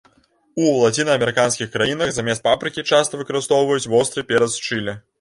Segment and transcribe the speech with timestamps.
[0.61, 5.03] У лацінаамерыканскіх краінах замест папрыкі часта выкарыстоўваюць востры перац чылі.